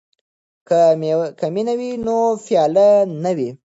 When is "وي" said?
1.79-1.89, 3.37-3.49